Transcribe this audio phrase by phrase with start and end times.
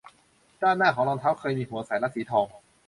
[0.61, 2.45] ด้านหน้าของรองเท้าเคยมีหัวสายรัดสีทอง